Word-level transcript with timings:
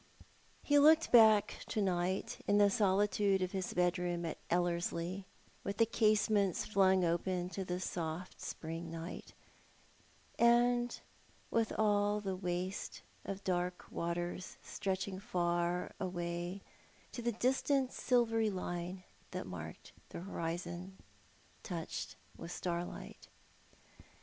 He 0.63 0.79
looked 0.79 1.11
back 1.11 1.63
to 1.67 1.79
night 1.79 2.39
in 2.47 2.57
the 2.57 2.71
solitude 2.71 3.43
of 3.43 3.51
his 3.51 3.75
bedroom 3.75 4.25
at 4.25 4.39
Ellerslie, 4.49 5.27
with 5.63 5.77
the 5.77 5.85
casements 5.85 6.65
flung 6.65 7.05
open 7.05 7.49
to 7.49 7.63
the 7.63 7.79
soft 7.79 8.41
spring 8.41 8.89
night, 8.89 9.33
and 10.39 10.99
with 11.51 11.71
all 11.77 12.19
the 12.19 12.35
waste 12.35 13.03
of 13.25 13.43
dark 13.43 13.85
waters 13.91 14.57
stretching 14.63 15.19
far 15.19 15.91
away 15.99 16.63
to 17.11 17.21
the 17.21 17.33
distant 17.33 17.91
silvery 17.93 18.49
line 18.49 19.03
that 19.29 19.45
marked 19.45 19.91
the 20.09 20.21
horizon, 20.21 20.97
touched 21.61 22.15
with 22.35 22.51
starlight. 22.51 23.27